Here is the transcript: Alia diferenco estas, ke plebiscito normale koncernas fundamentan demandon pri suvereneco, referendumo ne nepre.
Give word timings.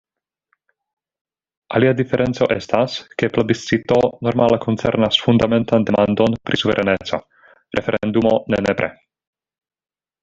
Alia 1.79 1.97
diferenco 1.99 2.47
estas, 2.55 2.95
ke 3.23 3.29
plebiscito 3.35 3.99
normale 4.29 4.59
koncernas 4.65 5.21
fundamentan 5.27 5.87
demandon 5.91 6.37
pri 6.51 6.61
suvereneco, 6.63 7.21
referendumo 7.81 8.33
ne 8.55 8.63
nepre. 8.69 8.91